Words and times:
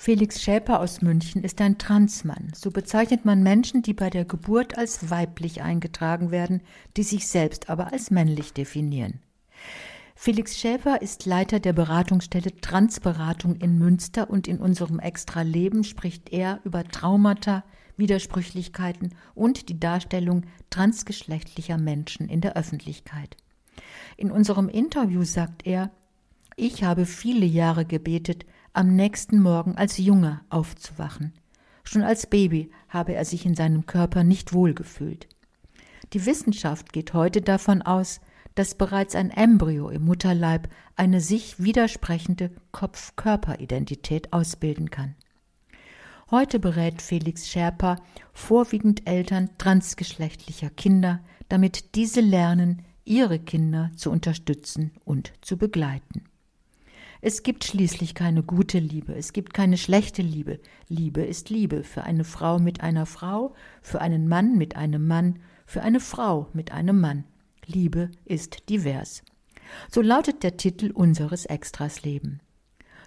Felix 0.00 0.40
Schäper 0.40 0.78
aus 0.78 1.02
München 1.02 1.42
ist 1.42 1.60
ein 1.60 1.76
Transmann. 1.76 2.52
So 2.54 2.70
bezeichnet 2.70 3.24
man 3.24 3.42
Menschen, 3.42 3.82
die 3.82 3.94
bei 3.94 4.10
der 4.10 4.24
Geburt 4.24 4.78
als 4.78 5.10
weiblich 5.10 5.62
eingetragen 5.62 6.30
werden, 6.30 6.62
die 6.96 7.02
sich 7.02 7.26
selbst 7.26 7.68
aber 7.68 7.92
als 7.92 8.12
männlich 8.12 8.52
definieren. 8.52 9.18
Felix 10.14 10.56
Schäfer 10.56 11.02
ist 11.02 11.26
Leiter 11.26 11.58
der 11.58 11.72
Beratungsstelle 11.72 12.60
Transberatung 12.60 13.56
in 13.56 13.76
Münster 13.76 14.30
und 14.30 14.46
in 14.46 14.60
unserem 14.60 15.00
Extra 15.00 15.42
Leben 15.42 15.82
spricht 15.82 16.32
er 16.32 16.60
über 16.62 16.84
Traumata, 16.84 17.64
Widersprüchlichkeiten 17.96 19.16
und 19.34 19.68
die 19.68 19.80
Darstellung 19.80 20.44
transgeschlechtlicher 20.70 21.76
Menschen 21.76 22.28
in 22.28 22.40
der 22.40 22.56
Öffentlichkeit. 22.56 23.36
In 24.16 24.30
unserem 24.30 24.68
Interview 24.68 25.24
sagt 25.24 25.66
er, 25.66 25.90
ich 26.54 26.84
habe 26.84 27.04
viele 27.04 27.46
Jahre 27.46 27.84
gebetet, 27.84 28.46
am 28.72 28.94
nächsten 28.94 29.40
Morgen 29.40 29.76
als 29.76 29.98
Junge 29.98 30.40
aufzuwachen. 30.50 31.32
Schon 31.84 32.02
als 32.02 32.26
Baby 32.26 32.70
habe 32.88 33.14
er 33.14 33.24
sich 33.24 33.46
in 33.46 33.54
seinem 33.54 33.86
Körper 33.86 34.24
nicht 34.24 34.52
wohlgefühlt. 34.52 35.28
Die 36.12 36.26
Wissenschaft 36.26 36.92
geht 36.92 37.14
heute 37.14 37.40
davon 37.40 37.82
aus, 37.82 38.20
dass 38.54 38.74
bereits 38.74 39.14
ein 39.14 39.30
Embryo 39.30 39.88
im 39.88 40.04
Mutterleib 40.04 40.68
eine 40.96 41.20
sich 41.20 41.62
widersprechende 41.62 42.50
Kopf-Körper-Identität 42.72 44.32
ausbilden 44.32 44.90
kann. 44.90 45.14
Heute 46.30 46.58
berät 46.58 47.00
Felix 47.00 47.48
Scherper 47.48 47.96
vorwiegend 48.32 49.08
Eltern 49.08 49.50
transgeschlechtlicher 49.58 50.70
Kinder, 50.70 51.20
damit 51.48 51.94
diese 51.94 52.20
lernen, 52.20 52.82
ihre 53.04 53.38
Kinder 53.38 53.90
zu 53.96 54.10
unterstützen 54.10 54.90
und 55.04 55.32
zu 55.40 55.56
begleiten. 55.56 56.27
Es 57.20 57.42
gibt 57.42 57.64
schließlich 57.64 58.14
keine 58.14 58.44
gute 58.44 58.78
Liebe, 58.78 59.12
es 59.14 59.32
gibt 59.32 59.52
keine 59.52 59.76
schlechte 59.76 60.22
Liebe. 60.22 60.60
Liebe 60.88 61.22
ist 61.22 61.50
Liebe 61.50 61.82
für 61.82 62.04
eine 62.04 62.22
Frau 62.22 62.60
mit 62.60 62.80
einer 62.80 63.06
Frau, 63.06 63.54
für 63.82 64.00
einen 64.00 64.28
Mann 64.28 64.56
mit 64.56 64.76
einem 64.76 65.06
Mann, 65.06 65.40
für 65.66 65.82
eine 65.82 65.98
Frau 65.98 66.48
mit 66.52 66.70
einem 66.70 67.00
Mann. 67.00 67.24
Liebe 67.66 68.10
ist 68.24 68.68
divers. 68.68 69.22
So 69.90 70.00
lautet 70.00 70.44
der 70.44 70.56
Titel 70.56 70.92
unseres 70.92 71.44
Extras 71.44 72.02
Leben. 72.02 72.40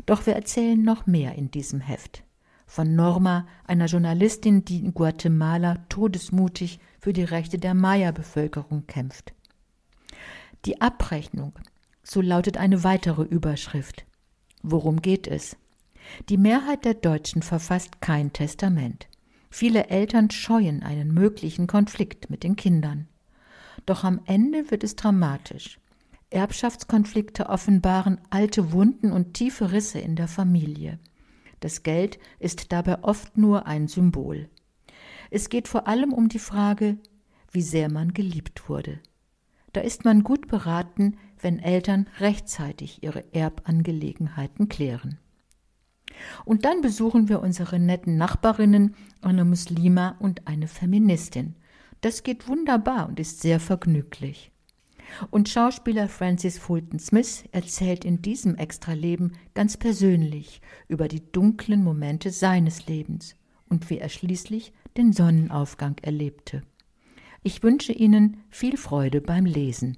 Doch 0.06 0.26
wir 0.26 0.34
erzählen 0.34 0.82
noch 0.82 1.08
mehr 1.08 1.36
in 1.36 1.50
diesem 1.50 1.80
Heft. 1.80 2.24
Von 2.68 2.96
Norma, 2.96 3.48
einer 3.66 3.86
Journalistin, 3.86 4.66
die 4.66 4.80
in 4.80 4.94
Guatemala 4.94 5.78
todesmutig 5.90 6.80
für 7.00 7.14
die 7.14 7.24
Rechte 7.24 7.60
der 7.60 7.74
Maya-Bevölkerung 7.74 8.88
kämpft. 8.88 9.34
Die 10.66 10.80
Abrechnung, 10.80 11.54
so 12.12 12.20
lautet 12.20 12.58
eine 12.58 12.84
weitere 12.84 13.24
Überschrift. 13.24 14.06
Worum 14.64 15.02
geht 15.02 15.28
es? 15.28 15.56
Die 16.28 16.38
Mehrheit 16.38 16.84
der 16.84 16.94
Deutschen 16.94 17.42
verfasst 17.42 18.02
kein 18.02 18.34
Testament. 18.34 19.08
Viele 19.50 19.88
Eltern 19.88 20.30
scheuen 20.30 20.84
einen 20.84 21.14
möglichen 21.14 21.68
Konflikt 21.68 22.30
mit 22.30 22.44
den 22.44 22.58
Kindern. 22.58 23.08
Doch 23.86 24.04
am 24.04 24.20
Ende 24.26 24.72
wird 24.72 24.84
es 24.84 24.98
dramatisch. 24.98 25.80
Erbschaftskonflikte 26.32 27.48
offenbaren 27.48 28.20
alte 28.30 28.74
Wunden 28.74 29.14
und 29.14 29.34
tiefe 29.34 29.72
Risse 29.72 30.00
in 30.00 30.18
der 30.18 30.28
Familie. 30.28 31.00
Das 31.62 31.82
Geld 31.82 32.20
ist 32.40 32.74
dabei 32.74 33.02
oft 33.06 33.38
nur 33.38 33.68
ein 33.68 33.88
Symbol. 33.88 34.50
Es 35.30 35.48
geht 35.48 35.70
vor 35.70 35.88
allem 35.88 36.12
um 36.12 36.28
die 36.28 36.40
Frage, 36.40 36.98
wie 37.54 37.62
sehr 37.62 37.90
man 37.90 38.14
geliebt 38.14 38.68
wurde. 38.68 39.00
Da 39.72 39.80
ist 39.80 40.04
man 40.04 40.24
gut 40.24 40.50
beraten, 40.50 41.18
wenn 41.42 41.60
Eltern 41.60 42.08
rechtzeitig 42.20 43.04
ihre 43.04 43.34
Erbangelegenheiten 43.34 44.70
klären. 44.70 45.20
Und 46.46 46.66
dann 46.66 46.82
besuchen 46.82 47.30
wir 47.30 47.42
unsere 47.42 47.80
netten 47.80 48.18
Nachbarinnen, 48.18 48.96
eine 49.22 49.46
Muslima 49.46 50.16
und 50.20 50.48
eine 50.48 50.68
Feministin. 50.68 51.56
Das 52.02 52.24
geht 52.24 52.48
wunderbar 52.48 53.08
und 53.08 53.20
ist 53.20 53.42
sehr 53.42 53.60
vergnüglich. 53.60 54.52
Und 55.30 55.50
Schauspieler 55.50 56.08
Francis 56.08 56.58
Fulton 56.58 57.00
Smith 57.00 57.44
erzählt 57.52 58.06
in 58.06 58.22
diesem 58.22 58.56
Extraleben 58.56 59.34
ganz 59.54 59.78
persönlich 59.78 60.62
über 60.88 61.08
die 61.08 61.32
dunklen 61.32 61.84
Momente 61.84 62.32
seines 62.32 62.88
Lebens 62.88 63.36
und 63.68 63.90
wie 63.90 63.98
er 63.98 64.10
schließlich 64.10 64.74
den 64.98 65.14
Sonnenaufgang 65.14 65.98
erlebte. 66.02 66.64
Ich 67.44 67.64
wünsche 67.64 67.94
Ihnen 67.94 68.38
viel 68.50 68.78
Freude 68.78 69.22
beim 69.22 69.46
Lesen. 69.46 69.98